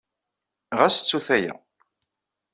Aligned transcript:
Ɣas 0.79 0.95
ttut 0.97 1.27
aya. 1.37 1.53